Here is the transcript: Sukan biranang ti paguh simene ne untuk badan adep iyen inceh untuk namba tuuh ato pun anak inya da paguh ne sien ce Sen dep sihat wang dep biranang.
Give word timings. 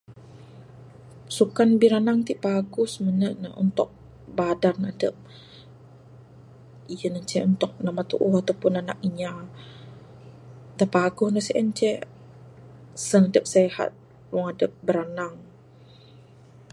Sukan 1.35 1.69
biranang 1.81 2.19
ti 2.27 2.33
paguh 2.45 2.87
simene 2.93 3.27
ne 3.41 3.49
untuk 3.63 3.89
badan 4.37 4.77
adep 4.91 5.15
iyen 6.95 7.17
inceh 7.19 7.43
untuk 7.51 7.71
namba 7.83 8.03
tuuh 8.11 8.35
ato 8.39 8.53
pun 8.61 8.73
anak 8.81 8.97
inya 9.07 9.33
da 10.77 10.85
paguh 10.95 11.29
ne 11.31 11.41
sien 11.47 11.67
ce 11.77 11.89
Sen 13.07 13.23
dep 13.33 13.45
sihat 13.53 13.91
wang 14.33 14.49
dep 14.59 14.73
biranang. 14.85 15.35